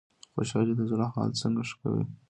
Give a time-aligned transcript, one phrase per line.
[0.33, 2.05] خوشحالي د زړه حال څنګه ښه کوي؟